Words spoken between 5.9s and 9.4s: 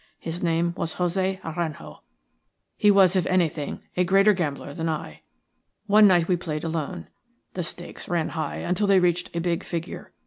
night we played alone. The stakes ran high until they reached a